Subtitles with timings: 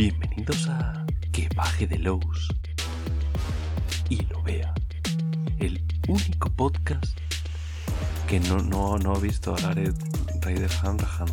[0.00, 2.48] Bienvenidos a Que baje de Lowe's
[4.08, 4.72] y lo vea.
[5.58, 7.04] El único podcast
[8.26, 10.02] que no, no, no ha visto a Gareth
[10.40, 11.28] Ryder Hanrahan.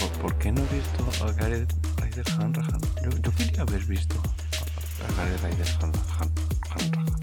[0.00, 1.70] ¿Por, ¿Por qué no he visto a Gareth
[2.00, 2.80] Ryder Hanrahan?
[3.04, 6.32] Yo, yo quería haber visto a Gareth Ryder Hanrahan.
[6.70, 7.16] Hanrahan.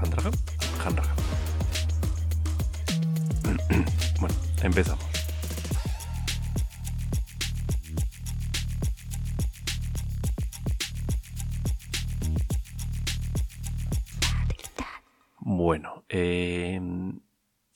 [0.00, 0.34] Hanrahan.
[0.84, 1.16] Hanrahan.
[4.20, 5.11] bueno, empezamos.
[15.62, 16.80] Bueno, eh,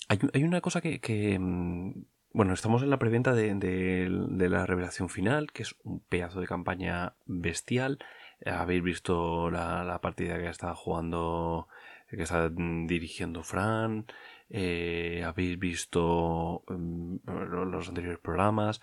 [0.09, 4.09] hay, una cosa que, mm, Bueno, estamos en la preventa de,
[4.51, 7.99] la revelación final, que es un pedazo de campaña bestial.
[8.45, 11.69] Habéis visto la, partida que está jugando,
[12.11, 14.07] que está dirigiendo Fran.
[14.51, 18.81] eh, habéis visto lo- los anteriores programas.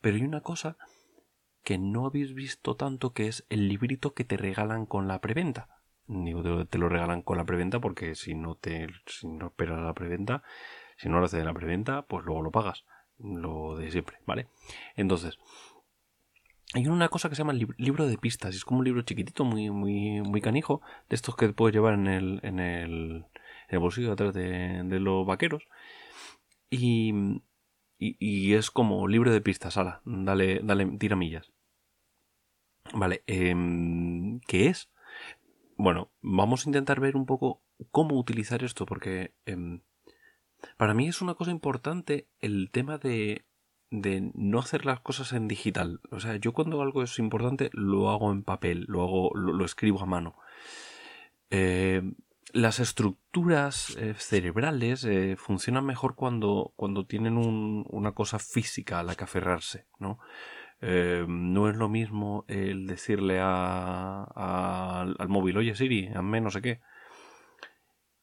[0.00, 0.76] Pero hay una cosa
[1.64, 5.73] que no habéis visto tanto, que es el librito que te regalan con la preventa.
[6.06, 9.94] Digo, te, lo regalan con la preventa porque si no te si no esperas la
[9.94, 10.42] preventa,
[10.96, 12.84] si no lo haces en la preventa, pues luego lo pagas.
[13.18, 14.48] Lo de siempre, ¿vale?
[14.96, 15.38] Entonces,
[16.74, 18.54] hay una cosa que se llama libro de pistas.
[18.54, 22.08] Es como un libro chiquitito, muy, muy, muy canijo, de estos que puedes llevar en
[22.08, 23.26] el, en el,
[23.68, 25.68] en el bolsillo atrás de, de los vaqueros.
[26.70, 27.12] Y,
[27.98, 31.52] y, es como libro de pistas, ala, dale, dale, tira millas.
[32.92, 34.90] Vale, em, ¿qué es?
[35.76, 39.80] Bueno, vamos a intentar ver un poco cómo utilizar esto, porque em,
[40.76, 43.44] para mí es una cosa importante el tema de,
[43.90, 46.00] de no hacer las cosas en digital.
[46.10, 50.00] O sea, yo cuando algo es importante lo hago en papel, lo hago, lo, escribo
[50.02, 50.36] a mano.
[51.50, 52.02] Eh,
[52.52, 59.02] las estructuras eh, cerebrales eh, funcionan mejor cuando, cuando tienen un- una cosa física a
[59.02, 60.18] la que aferrarse, ¿no?
[60.86, 64.24] Eh, no es lo mismo el decirle a,
[65.18, 66.80] al móvil, oye Siri, hazme no sé qué.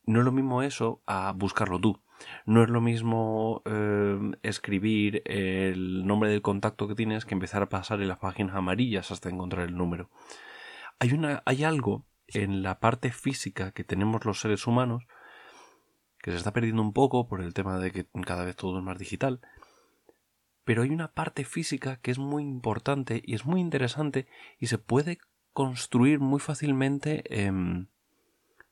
[0.05, 1.99] No es lo mismo eso a buscarlo tú.
[2.45, 7.69] No es lo mismo eh, escribir el nombre del contacto que tienes que empezar a
[7.69, 10.11] pasar en las páginas amarillas hasta encontrar el número.
[10.99, 15.07] Hay, una, hay algo en la parte física que tenemos los seres humanos
[16.19, 18.83] que se está perdiendo un poco por el tema de que cada vez todo es
[18.83, 19.41] más digital.
[20.63, 24.27] Pero hay una parte física que es muy importante y es muy interesante
[24.59, 25.19] y se puede
[25.53, 27.87] construir muy fácilmente em,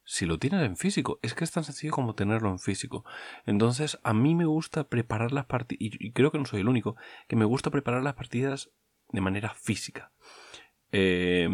[0.03, 1.19] si lo tienes en físico.
[1.21, 3.05] Es que es tan sencillo como tenerlo en físico.
[3.45, 6.95] Entonces, a mí me gusta preparar las partidas, y creo que no soy el único,
[7.27, 8.71] que me gusta preparar las partidas
[9.11, 10.11] de manera física.
[10.91, 11.47] Eh,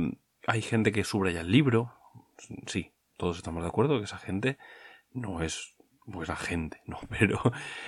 [0.48, 1.94] hay gente que subraya el libro.
[2.68, 4.58] Sí, todos estamos de acuerdo que esa gente
[5.12, 5.75] no es
[6.06, 7.00] buena gente, ¿no?
[7.10, 7.42] Pero,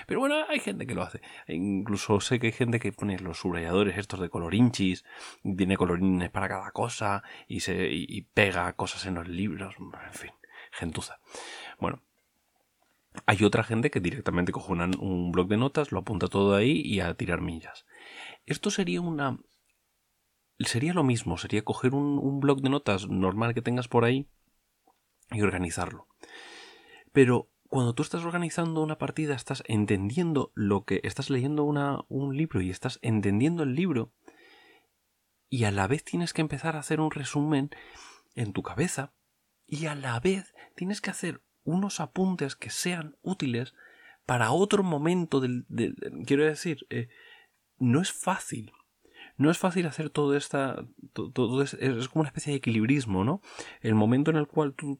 [0.07, 1.21] pero bueno, hay gente que lo hace.
[1.47, 5.05] Incluso sé que hay gente que pone los subrayadores estos de colorinchis,
[5.43, 10.31] tiene colorines para cada cosa y, se, y, pega cosas en los libros, en fin,
[10.71, 11.19] gentuza.
[11.79, 12.01] Bueno,
[13.25, 16.99] hay otra gente que directamente coge un blog de notas, lo apunta todo ahí y
[16.99, 17.85] a tirar millas.
[18.45, 19.39] Esto sería una...
[20.59, 24.27] Sería lo mismo, sería coger un, un blog de notas normal que tengas por ahí
[25.31, 26.07] y organizarlo.
[27.11, 32.35] Pero cuando tú estás organizando una partida, estás entendiendo lo que estás leyendo una, un
[32.37, 34.13] libro y estás entendiendo el libro
[35.49, 37.69] y a la vez tienes que empezar a hacer un resumen
[38.35, 39.13] en tu cabeza
[39.65, 43.73] y a la vez tienes que hacer unos apuntes que sean útiles
[44.25, 45.65] para otro momento del...
[46.25, 47.07] quiero decir, eh,
[47.77, 48.71] no es fácil.
[49.37, 50.85] No es fácil hacer todo esta...
[51.13, 53.41] to- Todo es, es como una especie de equilibrismo, ¿no?
[53.81, 54.99] El momento en el cual tú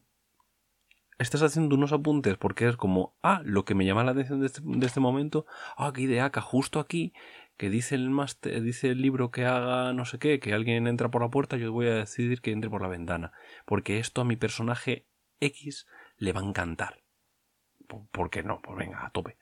[1.18, 4.46] estás haciendo unos apuntes porque es como, ah, lo que me llama la atención de
[4.46, 5.46] este, de este momento,
[5.76, 7.12] ah, qué ideaca, justo aquí,
[7.56, 11.10] que dice el máster, dice el libro que haga no sé qué, que alguien entra
[11.10, 13.32] por la puerta, yo voy a decidir que entre por la ventana,
[13.66, 15.06] porque esto a mi personaje
[15.40, 15.86] X
[16.16, 17.02] le va a encantar.
[17.88, 18.60] Po- ¿Por qué no?
[18.62, 19.36] Pues venga, a tope.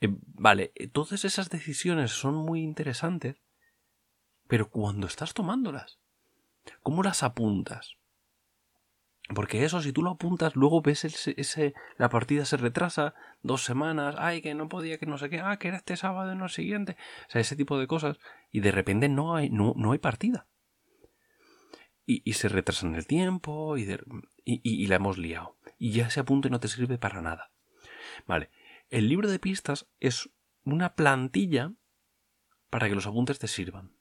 [0.00, 3.36] Eh, vale, eh, todas esas decisiones son muy interesantes,
[4.46, 6.00] pero cuando estás tomándolas,
[6.82, 7.96] ¿cómo las apuntas?
[9.34, 13.62] Porque eso, si tú lo apuntas, luego ves ese, ese- la partida se retrasa dos
[13.64, 16.36] semanas, ay, que no podía, que no sé qué, ah, que era este sábado y
[16.36, 16.96] no el siguiente.
[17.28, 18.18] O sea, ese tipo de cosas.
[18.50, 20.46] Y de repente no hay, no, no hay partida.
[22.06, 23.82] Y, y se retrasa en el tiempo y,
[24.44, 25.56] y, y- la hemos liado.
[25.78, 27.52] Y ya ese apunte no te sirve para nada.
[28.26, 28.50] Vale.
[28.88, 30.28] El libro de pistas es
[30.64, 31.72] una plantilla
[32.68, 33.92] para que los apuntes te sirvan.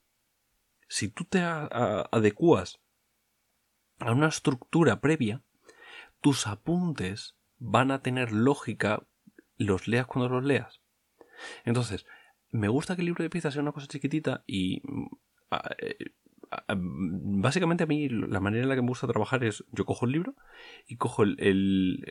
[0.88, 2.80] Si tú te adecuas
[4.00, 5.42] a una estructura previa,
[6.22, 9.04] tus apuntes van a tener lógica,
[9.58, 10.82] los leas cuando los leas.
[11.66, 12.06] Entonces,
[12.52, 15.08] me gusta que el libro de piezas sea una cosa chiquitita y mm,
[15.80, 16.14] eh,
[16.76, 20.12] básicamente a mí la manera en la que me gusta trabajar es yo cojo el
[20.12, 20.36] libro
[20.88, 22.06] y cojo el,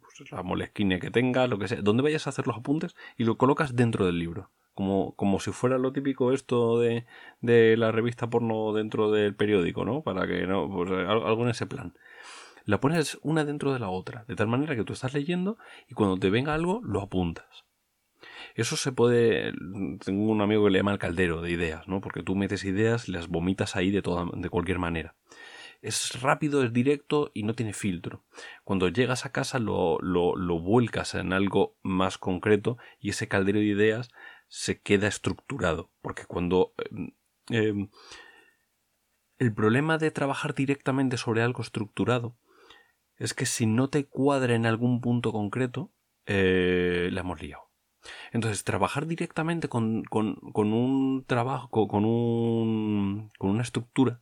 [0.00, 3.24] pues la molesquine que tenga, lo que sea, donde vayas a hacer los apuntes y
[3.24, 4.50] lo colocas dentro del libro.
[4.74, 7.06] Como, como si fuera lo típico esto de,
[7.40, 10.02] de la revista porno dentro del periódico, ¿no?
[10.02, 11.94] Para que no, pues algo en ese plan.
[12.64, 15.94] La pones una dentro de la otra, de tal manera que tú estás leyendo y
[15.94, 17.64] cuando te venga algo lo apuntas.
[18.54, 19.52] Eso se puede.
[20.04, 22.00] Tengo un amigo que le llama el caldero de ideas, ¿no?
[22.00, 25.14] Porque tú metes ideas y las vomitas ahí de, toda, de cualquier manera.
[25.82, 28.22] Es rápido, es directo y no tiene filtro.
[28.62, 33.58] Cuando llegas a casa lo, lo, lo vuelcas en algo más concreto y ese caldero
[33.58, 34.10] de ideas
[34.54, 35.90] se queda estructurado.
[36.00, 36.74] Porque cuando.
[36.90, 37.10] Em,
[37.50, 37.88] em,
[39.38, 42.36] el problema de trabajar directamente sobre algo estructurado
[43.16, 45.92] es que si no te cuadra en algún punto concreto,
[46.26, 47.64] eh, la hemos liado.
[48.30, 54.20] Entonces, trabajar directamente con, un trabajo, con, un, con una estructura,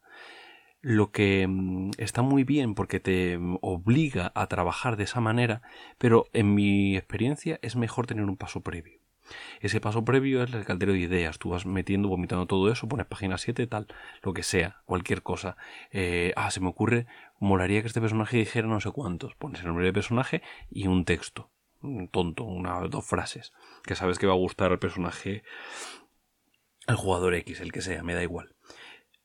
[0.81, 5.61] lo que mm, está muy bien porque te obliga a trabajar de esa manera,
[5.99, 9.02] pero en mi experiencia es mejor tener un paso previo.
[9.61, 11.39] Ese paso previo es el caldero de ideas.
[11.39, 13.87] Tú vas metiendo, vomitando todo eso, pones página 7, tal,
[14.23, 15.57] lo que sea, cualquier cosa.
[15.91, 17.07] Eh, ah, se me ocurre,
[17.39, 19.35] molaría que este personaje dijera no sé cuántos.
[19.35, 21.51] Pones el nombre del personaje y un texto
[22.11, 23.53] tonto, una dos frases,
[23.85, 25.43] que sabes que va a gustar al personaje,
[26.87, 28.55] al jugador X, el que sea, me da igual.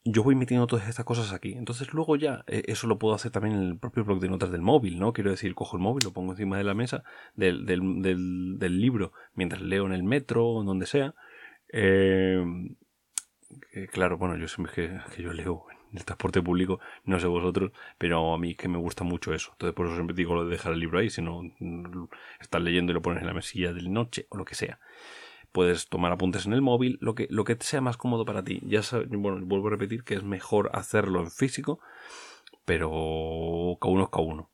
[0.09, 1.54] Yo voy metiendo todas estas cosas aquí.
[1.54, 4.51] Entonces luego ya eh, eso lo puedo hacer también en el propio blog de notas
[4.51, 5.12] del móvil, ¿no?
[5.12, 7.04] Quiero decir, cojo el móvil, lo pongo encima de la mesa
[7.36, 11.13] del, del, libro mientras leo en el metro o donde sea.
[11.74, 12.42] Eh,
[13.92, 18.33] claro, bueno, yo siempre que, que yo leo el transporte público, no sé vosotros, pero
[18.33, 19.51] a mí que me gusta mucho eso.
[19.54, 21.42] Entonces por eso siempre digo lo de dejar el libro ahí, si no
[22.39, 24.80] estás leyendo y lo pones en la mesilla de noche o lo que sea.
[25.57, 28.62] Puedes tomar apuntes en el móvil, lo que, lo que sea más cómodo para ti.
[28.68, 31.80] Ya bueno, vuelvo a repetir que es mejor hacerlo en físico,
[32.63, 34.51] pero cada uno es cada uno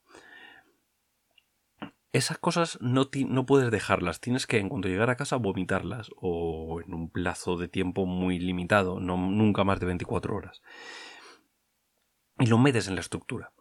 [2.14, 6.80] esas cosas no, no, puedes dejarlas, tienes que en cuanto llegar a casa vomitarlas o
[6.80, 10.62] en un plazo de tiempo muy limitado, no nunca más de 24 horas
[12.40, 13.52] y lo metes en la estructura.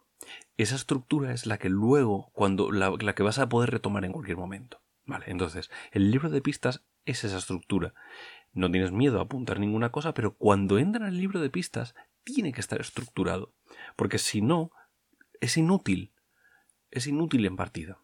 [0.57, 4.37] Esa estructura es la que luego, cuando la, que vas a poder retomar en cualquier
[4.37, 4.81] momento.
[5.05, 7.93] Vale, entonces, el libro de pistas es esa estructura.
[8.53, 11.95] No tienes miedo a apuntar ninguna cosa, pero cuando entra en el libro de pistas,
[12.23, 13.53] tiene que estar estructurado.
[13.95, 14.71] Porque si no,
[15.41, 16.13] es inútil.
[16.91, 17.99] Es inútil en partida.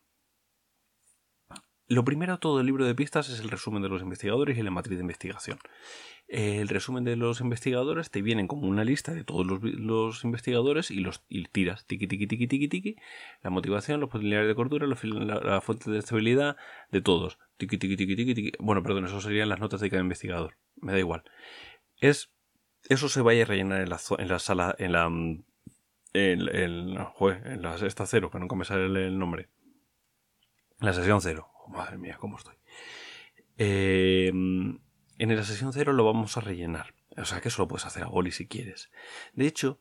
[1.88, 4.72] Lo primero todo el libro de pistas es el resumen de los investigadores y la
[4.72, 5.58] matriz de investigación.
[6.30, 11.00] El resumen de los investigadores te vienen como una lista de todos los, investigadores y
[11.00, 12.96] los tiras tiki tiki tiki tiki tiki.
[13.42, 16.56] La motivación, los potenciales de cordura, la, fuente de estabilidad,
[16.92, 17.40] de todos.
[17.58, 18.52] Tiki tiki tiki tiki tiki.
[18.60, 20.56] Bueno, perdón, eso serían las notas de cada investigador.
[20.76, 21.24] Me da igual.
[22.00, 22.32] Es
[22.88, 25.46] eso se vaya a rellenar en la, en la sala, en la en,
[26.14, 29.50] en, en la sexta cero, que nunca me sale el nombre.
[30.80, 32.56] La sesión cero madre mía, cómo estoy.
[33.58, 34.32] Eh,
[35.20, 36.94] en la sesión cero lo vamos a rellenar.
[37.18, 38.90] O sea que eso lo puedes hacer a boli si quieres.
[39.34, 39.80] De hecho,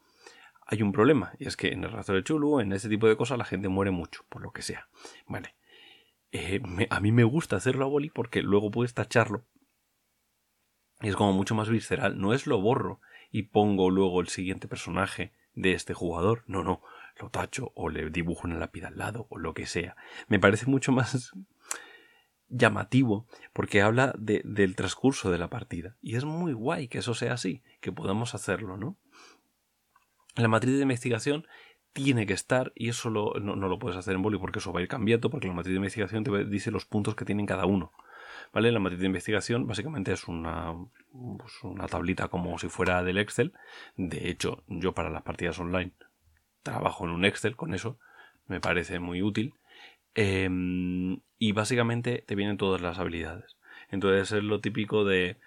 [0.66, 1.32] hay un problema.
[1.38, 3.68] Y es que en el rastro de Chulu, en este tipo de cosas, la gente
[3.68, 4.88] muere mucho, por lo que sea.
[5.26, 5.54] Vale.
[6.32, 9.44] Eh, a mí me gusta hacerlo a boli porque luego puedes tacharlo.
[11.00, 12.18] Y es como mucho más visceral.
[12.18, 16.42] No es lo borro y pongo luego el siguiente personaje de este jugador.
[16.46, 16.82] No, no.
[17.20, 19.96] Lo tacho o le dibujo una lápida al lado o lo que sea.
[20.28, 21.32] Me parece mucho más
[22.48, 25.96] llamativo porque habla de, del transcurso de la partida.
[26.02, 28.96] Y es muy guay que eso sea así, que podamos hacerlo, ¿no?
[30.36, 31.46] La matriz de investigación
[31.92, 34.82] tiene que estar, y eso no, lo puedes hacer en boli porque eso va a
[34.82, 37.92] ir cambiando, porque la matriz de investigación te dice los puntos que tienen cada uno.
[38.52, 38.70] ¿Vale?
[38.70, 40.74] La matriz de investigación básicamente es una,
[41.38, 43.52] pues una tablita como si fuera del Excel.
[43.96, 45.92] De hecho, yo para las partidas online
[46.62, 47.98] trabajo en un Excel con eso,
[48.46, 49.54] me parece muy útil.
[50.14, 53.56] Em, y básicamente te vienen todas las habilidades.
[53.90, 55.38] Entonces es lo típico de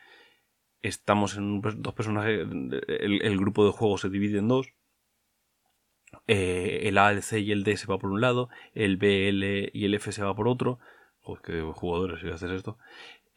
[0.81, 4.74] estamos en dos personajes, el, grupo de juego se divide en dos.
[6.27, 9.29] Eh, el A, el C y el D se va por un lado, el B,
[9.29, 10.79] L y el F se va por otro.
[11.21, 12.77] Joder, qué jugadores si haces esto.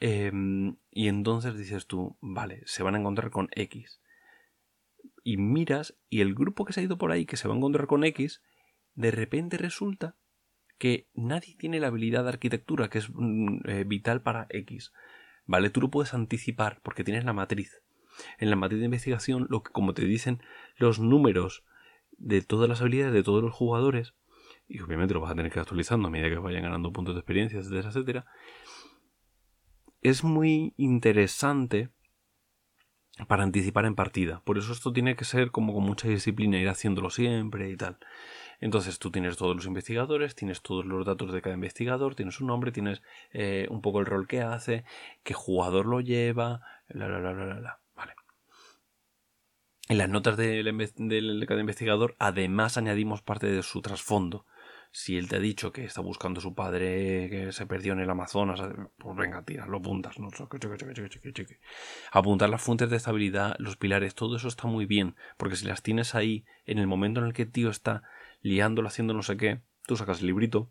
[0.00, 4.00] Em, y entonces dices tú, vale, se van a encontrar con X.
[5.22, 7.56] Y miras, y el grupo que se ha ido por ahí, que se va a
[7.56, 8.42] encontrar con X,
[8.94, 10.16] de repente resulta
[10.78, 14.92] que nadie tiene la habilidad de arquitectura que es mm, eh, vital para X.
[15.46, 15.70] ¿Vale?
[15.70, 17.82] Tú lo puedes anticipar porque tienes la matriz.
[18.38, 20.40] En la matriz de investigación, lo que, como te dicen
[20.76, 21.64] los números
[22.16, 24.14] de todas las habilidades de todos los jugadores,
[24.68, 27.14] y obviamente lo vas a tener que ir actualizando a medida que vayan ganando puntos
[27.14, 28.26] de experiencia, etcétera, etcétera,
[30.00, 31.90] es muy interesante
[33.28, 34.42] para anticipar en partida.
[34.44, 37.98] Por eso esto tiene que ser como con mucha disciplina, ir haciéndolo siempre y tal.
[38.60, 42.46] Entonces tú tienes todos los investigadores, tienes todos los datos de cada investigador, tienes su
[42.46, 44.84] nombre, tienes eh, un poco el rol que hace,
[45.22, 47.80] qué jugador lo lleva, la, la, la, la, la.
[47.94, 48.14] Vale.
[49.88, 54.46] En las notas de, de cada investigador, además añadimos parte de su trasfondo.
[54.96, 57.98] Si él te ha dicho que está buscando a su padre que se perdió en
[57.98, 58.62] el Amazonas,
[58.96, 60.28] pues venga, tira, lo apuntas, ¿no?
[62.12, 65.82] Apuntar las fuentes de estabilidad, los pilares, todo eso está muy bien, porque si las
[65.82, 68.04] tienes ahí, en el momento en el que el tío está
[68.44, 70.70] liándolo, haciendo no sé qué, tú sacas el librito,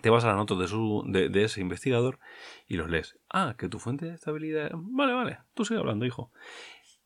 [0.00, 2.18] te vas a la nota de, su, de, ese investigador
[2.66, 3.18] y los lees.
[3.28, 4.70] Ah, que tu fuente de estabilidad.
[4.72, 6.32] Vale, vale, tú sigue hablando, hijo.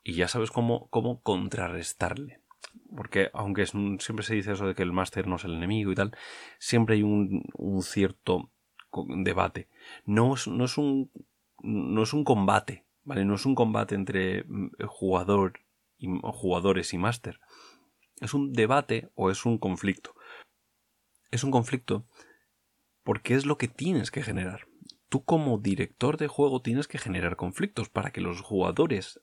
[0.05, 2.43] Y ya sabes cómo, cómo contrarrestarle
[2.95, 5.95] porque aunque siempre se dice eso de que el máster no es el enemigo y
[5.95, 6.17] tal,
[6.59, 7.45] siempre hay un,
[7.83, 8.51] cierto
[8.93, 9.69] debate.
[10.05, 11.11] No es, no es, un,
[11.63, 13.25] no es un combate, ¿vale?
[13.25, 15.61] No es un combate entre mm, jugador
[15.99, 17.41] y, jugadores y máster.
[18.23, 20.15] Es un debate o es un conflicto.
[21.31, 22.07] Es un conflicto
[23.03, 24.69] porque es lo que tienes que generar.
[25.09, 29.21] Tú como director de juego tienes que generar conflictos para que los jugadores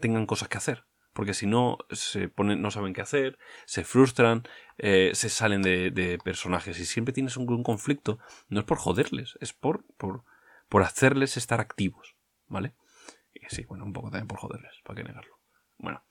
[0.00, 0.86] tengan cosas que hacer
[1.16, 6.18] porque si no se ponen, no saben qué hacer, se frustran, eh, se salen de,
[6.22, 8.18] personajes y siempre tienes un, conflicto,
[8.50, 10.24] no es por joderles, es por, por,
[10.68, 12.16] por hacerles estar activos,
[12.48, 12.74] ¿vale?
[13.32, 15.40] Y sí, bueno, un poco también por joderles, para qué negarlo.
[15.78, 16.02] Bueno.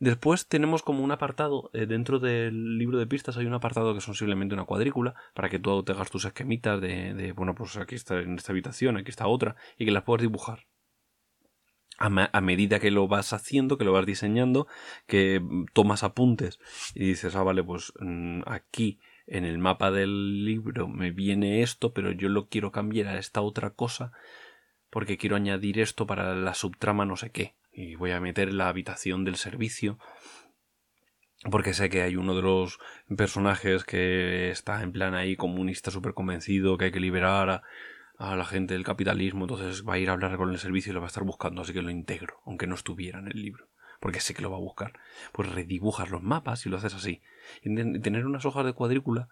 [0.00, 4.00] Después tenemos como un apartado, eh, dentro del libro de pistas hay un apartado que
[4.00, 7.76] son simplemente una cuadrícula, para que tú te hagas tus esquemitas de, de, bueno, pues
[7.76, 10.66] aquí está en esta habitación, aquí está otra, y que las puedas dibujar
[12.00, 14.66] a, medida que lo vas haciendo, que lo vas diseñando,
[15.06, 15.42] que
[15.74, 16.58] tomas apuntes
[16.94, 21.92] y dices, ah, vale, pues mm, aquí en el mapa del libro me viene esto,
[21.92, 24.12] pero yo lo quiero cambiar a esta otra cosa
[24.88, 27.54] porque quiero añadir esto para la subtrama no sé qué.
[27.72, 29.98] Y voy a meter la habitación del servicio
[31.50, 32.78] porque sé que hay uno de los
[33.16, 37.62] personajes que está en plan ahí comunista súper convencido que hay que liberar a
[38.20, 40.94] a la gente del capitalismo, entonces va a ir a hablar con el servicio y
[40.94, 43.70] lo va a estar buscando, así que lo integro, aunque no estuviera en el libro,
[43.98, 44.92] porque sé que lo va a buscar.
[45.32, 47.22] Pues redibujas los mapas y lo haces así.
[47.62, 49.30] Y tener unas hojas de cuadrícula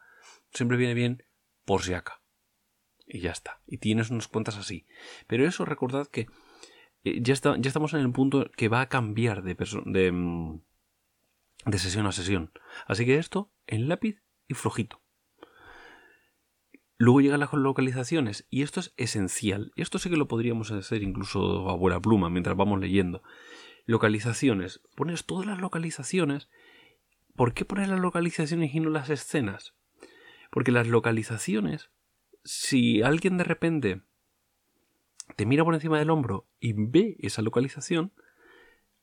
[0.54, 1.22] siempre viene bien
[1.66, 2.22] por si acá.
[3.06, 3.60] Y ya está.
[3.66, 4.86] Y tienes unas cuentas así.
[5.26, 6.26] Pero eso recordad que
[7.08, 10.60] eh, ya, estamos en el punto que va a cambiar de, de, mm,
[11.66, 12.52] de sesión a sesión.
[12.86, 15.02] Así que esto en lápiz y flojito.
[17.00, 19.72] Luego llegan las localizaciones y esto es esencial.
[19.76, 23.22] Esto sí que lo podríamos hacer incluso a buena pluma mientras vamos leyendo.
[23.86, 24.82] Localizaciones.
[24.96, 26.48] Pones todas las localizaciones.
[27.36, 29.74] ¿Por qué poner las localizaciones y no las escenas?
[30.50, 31.90] Porque las localizaciones,
[32.42, 34.02] si alguien de repente
[35.36, 38.12] te mira por encima del hombro y ve esa localización,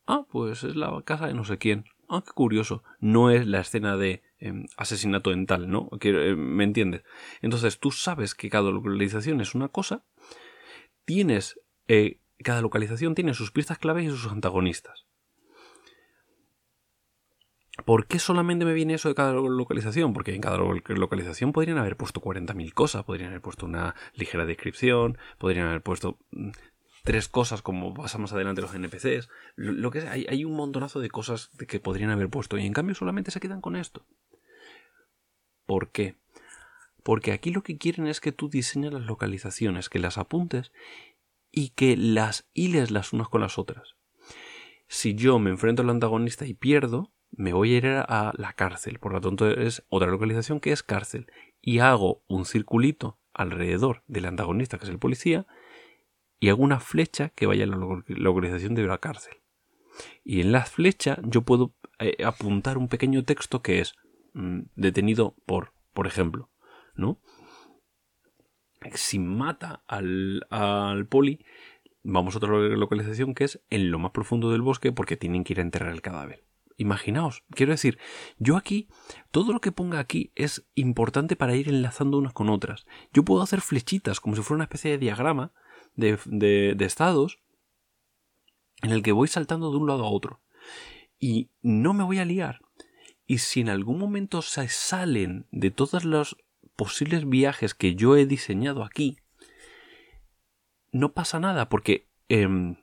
[0.07, 1.85] ah, pues es la casa de no sé quién.
[2.07, 2.83] Ah, qué curioso.
[2.99, 5.89] No es la escena de Em, asesinato en tal, ¿no?
[6.01, 7.03] Eh, ¿Me entiendes?
[7.41, 10.03] Entonces tú sabes que cada localización es una cosa,
[11.05, 15.07] tienes, eh, cada localización tiene sus pistas claves y sus antagonistas.
[17.83, 20.13] ¿Por qué solamente me viene eso de cada localización?
[20.13, 25.17] Porque en cada localización podrían haber puesto 40.000 cosas, podrían haber puesto una ligera descripción,
[25.37, 26.51] podrían haber puesto mm,
[27.03, 31.49] tres cosas como pasamos adelante los NPCs, lo, que hay, hay, un montonazo de cosas
[31.67, 34.05] que podrían haber puesto y en cambio solamente se quedan con esto.
[35.65, 36.15] ¿Por qué?
[37.03, 40.71] Porque aquí lo que quieren es que tú diseñes las localizaciones, que las apuntes
[41.51, 43.95] y que las hiles las unas con las otras.
[44.87, 48.99] Si yo me enfrento al antagonista y pierdo, me voy a ir a la cárcel.
[48.99, 51.27] Por lo tanto, es otra localización que es cárcel.
[51.61, 55.45] Y hago un circulito alrededor del antagonista, que es el policía,
[56.39, 57.77] y hago una flecha que vaya a la
[58.07, 59.35] localización de la cárcel.
[60.23, 63.95] Y en la flecha yo puedo eh, apuntar un pequeño texto que es
[64.35, 66.49] Mm, detenido por, por ejemplo,
[66.93, 67.21] ¿no?
[68.93, 71.39] Si mata al, al poli,
[72.03, 75.53] vamos a otra localización que es en lo más profundo del bosque porque tienen que
[75.53, 76.43] ir a enterrar el cadáver.
[76.77, 77.97] Imaginaos, quiero decir,
[78.37, 78.89] yo aquí,
[79.31, 82.85] todo lo que ponga aquí es importante para ir enlazando unas con otras.
[83.13, 85.53] Yo puedo hacer flechitas como si fuera una especie de diagrama
[85.95, 87.39] de, estados
[88.81, 90.41] en el que voy saltando de un lado a otro.
[91.17, 92.59] Y no me voy a liar
[93.27, 96.37] y si en algún momento se salen de todos los
[96.75, 99.17] posibles viajes que yo he diseñado aquí,
[100.91, 102.75] no pasa nada porque em,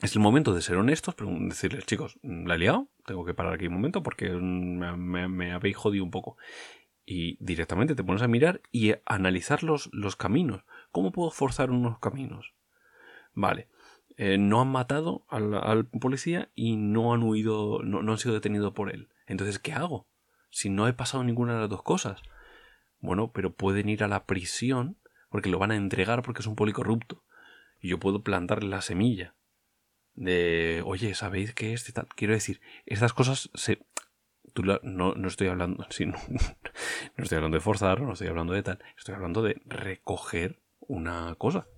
[0.00, 3.54] es el momento de ser honestos, pero decirles, chicos, la he liado, tengo que parar
[3.54, 6.36] aquí un momento porque me, habéis jodido un poco.
[7.06, 10.64] Y directamente te pones a mirar y analizar los, los caminos.
[10.90, 12.52] ¿Cómo puedo forzar unos caminos?
[13.32, 13.68] Vale.
[14.16, 18.72] eh, no han matado al, policía y no han huido, no, no han sido detenidos
[18.72, 19.08] por él.
[19.26, 20.06] Entonces, ¿qué hago?
[20.50, 22.20] Si no he pasado ninguna de las dos cosas.
[22.98, 24.98] Bueno, pero pueden ir a la prisión
[25.30, 27.24] porque lo van a entregar porque es un policorrupto.
[27.80, 29.36] Y yo puedo plantarle la semilla
[30.16, 31.92] de, oye, ¿sabéis qué es?
[31.92, 32.08] Tal?
[32.16, 33.78] Quiero decir, estas cosas se...
[34.52, 36.16] Tú no, no, estoy hablando, no,
[37.18, 41.68] estoy hablando de forzar, no estoy hablando de tal, estoy hablando de recoger una cosa.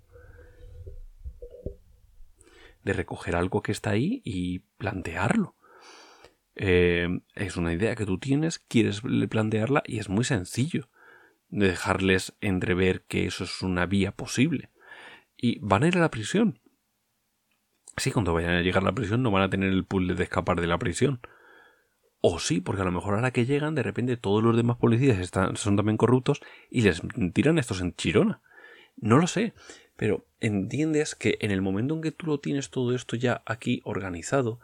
[2.84, 5.56] De recoger algo que está ahí y plantearlo.
[6.54, 10.88] Eh, es una idea que tú tienes, quieres plantearla y es muy sencillo
[11.48, 14.70] de dejarles entrever que eso es una vía posible.
[15.36, 16.60] Y van a ir a la prisión.
[17.98, 20.24] Sí, cuando vayan a llegar a la prisión no van a tener el puzzle de
[20.24, 21.20] escapar de la prisión.
[22.20, 25.18] O sí, porque a lo mejor ahora que llegan, de repente todos los demás policías
[25.18, 26.40] están, son también corruptos
[26.70, 27.00] y les
[27.32, 28.42] tiran estos en chirona.
[28.96, 29.54] No lo sé,
[29.96, 33.80] pero entiendes que en el momento en que tú lo tienes todo esto ya aquí
[33.84, 34.58] organizado,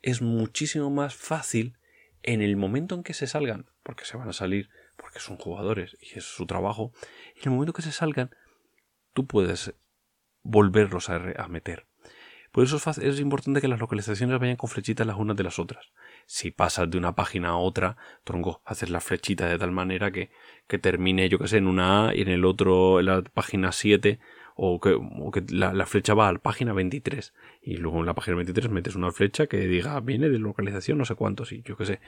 [0.00, 1.76] es muchísimo más fácil
[2.22, 5.98] en el momento en que se salgan, porque se van a salir, porque son jugadores
[6.00, 6.92] y es su trabajo,
[7.36, 8.34] en el momento que se salgan,
[9.12, 9.74] tú puedes
[10.42, 11.86] volverlos a, a meter.
[12.54, 15.90] Por eso es, importante que las localizaciones vayan con flechitas las unas de las otras.
[16.24, 20.30] Si pasas de una página a otra, tronco, haces la flechita de tal manera que,
[20.68, 23.72] que termine, yo que sé, en una A y en el otro, en la página
[23.72, 24.20] 7,
[24.54, 24.96] o que,
[25.48, 27.34] la, flecha va a la página 23.
[27.60, 31.04] Y luego en la página 23 metes una flecha que diga, viene de localización no
[31.04, 32.00] sé cuántos, y yo que sé.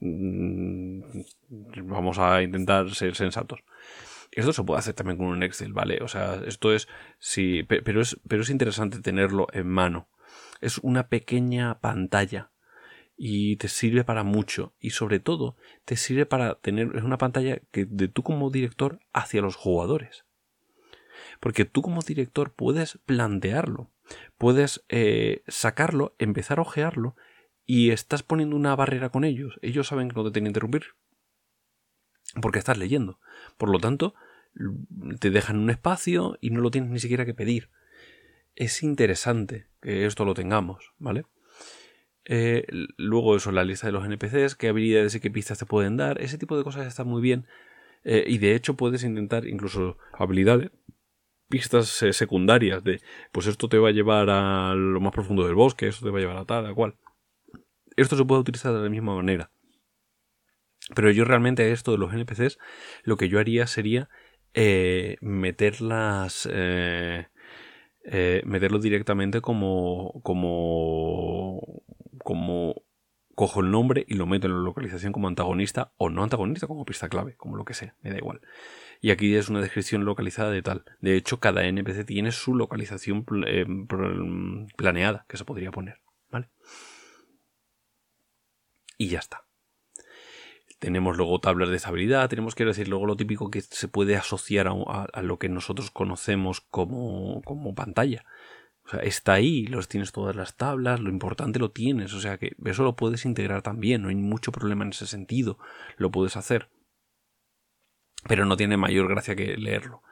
[0.00, 1.00] Mm,
[1.84, 3.60] vamos a intentar ser sensatos.
[4.32, 5.98] Esto se puede hacer también con un Excel, ¿vale?
[6.02, 6.88] O sea, esto es.
[7.18, 10.08] Sí, pero es, pero es interesante tenerlo en mano.
[10.60, 12.50] Es una pequeña pantalla
[13.16, 17.60] y te sirve para mucho y sobre todo te sirve para tener es una pantalla
[17.70, 20.24] que de tú como director hacia los jugadores
[21.40, 23.90] porque tú como director puedes plantearlo
[24.36, 27.14] puedes eh, sacarlo empezar a ojearlo
[27.66, 30.84] y estás poniendo una barrera con ellos ellos saben que no te tienen que interrumpir
[32.40, 33.18] porque estás leyendo.
[33.56, 34.14] Por lo tanto,
[35.20, 37.70] te dejan un espacio y no lo tienes ni siquiera que pedir.
[38.54, 41.24] Es interesante que esto lo tengamos, ¿vale?
[42.26, 42.64] Eh,
[42.96, 46.20] luego eso, la lista de los NPCs, qué habilidades y qué pistas te pueden dar,
[46.20, 47.46] ese tipo de cosas está muy bien.
[48.04, 50.70] Eh, y de hecho puedes intentar incluso habilidades,
[51.48, 53.00] pistas eh, secundarias de,
[53.32, 56.18] pues esto te va a llevar a lo más profundo del bosque, esto te va
[56.18, 56.96] a llevar a tal, a cual.
[57.96, 59.50] Esto se puede utilizar de la misma manera.
[60.94, 62.58] Pero yo realmente esto de los NPCs,
[63.04, 64.08] lo que yo haría sería
[64.54, 66.48] eh, meterlas...
[66.50, 67.26] Eh,
[68.06, 71.82] eh, meterlo directamente como, como,
[72.18, 72.84] como
[73.34, 76.84] cojo el nombre y lo meto en la localización como antagonista o no antagonista, como
[76.84, 78.42] pista clave, como lo que sea, me da igual.
[79.00, 80.84] Y aquí es una descripción localizada de tal.
[81.00, 83.24] De hecho, cada NPC tiene su localización
[84.76, 86.50] planeada que se podría poner, ¿vale?
[88.98, 89.44] Y ya está.
[90.84, 94.68] Tenemos luego tablas de estabilidad, tenemos que decir luego lo típico que se puede asociar
[94.68, 98.26] a, lo que nosotros conocemos como, como pantalla.
[98.84, 102.36] O sea, está ahí, los tienes todas las tablas, lo importante lo tienes, o sea
[102.36, 105.58] que eso lo puedes integrar también, no hay mucho problema en ese sentido,
[105.96, 106.68] lo puedes hacer.
[108.28, 110.02] Pero no tiene mayor gracia que leerlo.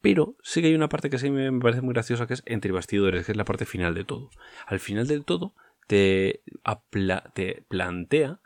[0.00, 2.70] Pero sí que hay una parte que sí me parece muy graciosa que es entre
[2.70, 4.30] bastidores, que es la parte final de todo.
[4.64, 5.56] Al final del todo
[5.88, 6.44] te,
[7.34, 8.38] te plantea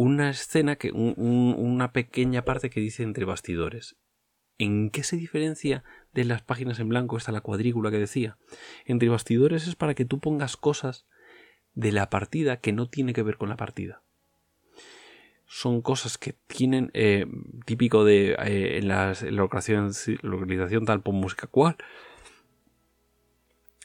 [0.00, 3.96] una escena, que, una pequeña parte que dice entre bastidores.
[4.56, 5.84] ¿En qué se diferencia
[6.14, 8.38] de las páginas en blanco esta la cuadrícula que decía?
[8.86, 11.04] Entre bastidores es para que tú pongas cosas
[11.74, 14.02] de la partida que no tiene que ver con la partida.
[15.44, 17.26] Son cosas que tienen eh,
[17.66, 21.76] típico de eh, en, la localización, tal por música cual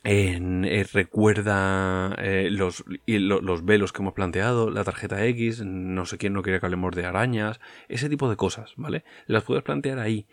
[0.07, 6.33] eh, recuerda eh, los, los, velos que hemos planteado, la tarjeta X, no sé quién
[6.33, 9.03] no quiere que hablemos de arañas, ese tipo de cosas, ¿vale?
[9.25, 10.27] Las puedes plantear ahí.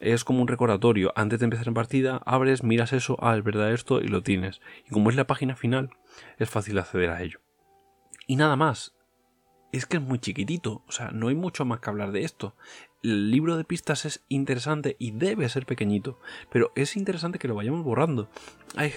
[0.00, 1.12] Es como un recordatorio.
[1.14, 4.60] Antes de empezar en partida, abres, miras eso, ah, es verdad esto, y lo tienes.
[4.88, 5.90] Y como es la página final,
[6.38, 7.38] es fácil acceder a ello.
[8.26, 8.92] Y nada más.
[9.70, 12.54] Es que es muy chiquitito, o sea, no hay mucho más que hablar de esto
[13.02, 16.18] el libro de pistas es interesante y debe ser pequeñito,
[16.50, 18.28] pero es interesante que lo vayamos borrando.
[18.76, 18.92] Hay,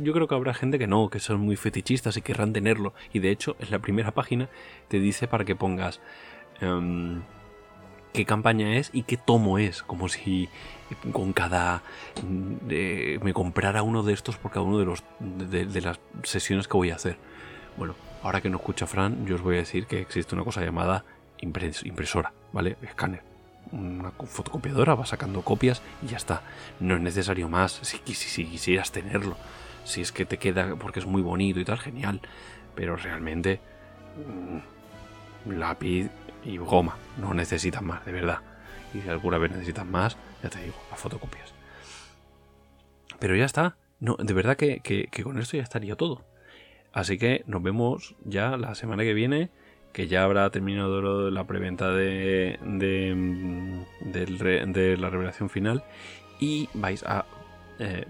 [0.00, 3.20] yo creo que habrá gente que no, que son muy fetichistas y querrán tenerlo, y
[3.20, 4.48] de hecho en la primera página
[4.88, 6.00] te dice para que pongas
[6.60, 7.22] em,
[8.12, 10.48] qué campaña es y qué tomo es, como si
[11.12, 11.82] con cada
[13.22, 16.90] me comprara uno de estos por cada uno de los de las sesiones que voy
[16.90, 17.16] a hacer.
[17.76, 20.64] Bueno, ahora que no escucha Fran, yo os voy a decir que existe una cosa
[20.64, 21.04] llamada
[21.38, 22.76] impresora, ¿vale?
[22.82, 23.35] Escáner
[23.72, 26.42] una fotocopiadora, va sacando copias y ya está.
[26.80, 29.36] No es necesario más si, si, quisieras tenerlo.
[29.84, 32.20] Si es que te queda porque es muy bonito y tal, genial.
[32.74, 33.60] Pero realmente,
[34.16, 36.10] mm, lápiz
[36.44, 36.96] y goma.
[37.18, 38.40] No necesitas más, de verdad.
[38.94, 41.52] Y si alguna vez necesitas más, ya te digo, las fotocopias.
[43.18, 43.76] Pero ya está.
[43.98, 46.24] No, de verdad que, que con esto ya estaría todo.
[46.92, 49.50] Así que nos vemos ya la semana que viene
[49.96, 53.14] que ya habrá terminado la preventa de, de,
[54.98, 55.84] la revelación final
[56.38, 57.24] y vais a
[57.78, 58.04] eh,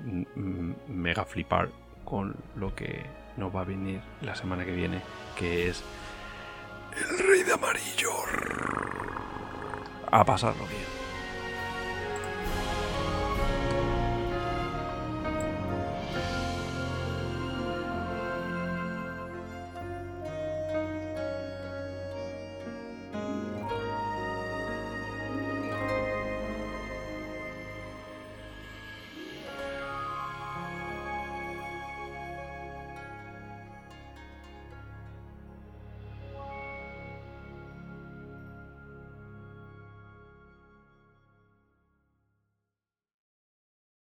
[0.89, 1.69] mega flipar
[2.05, 5.01] con lo que nos va a venir la semana que viene,
[5.39, 5.85] que es
[6.91, 8.11] el rey de amarillo.
[10.11, 11.06] A pasarlo bien.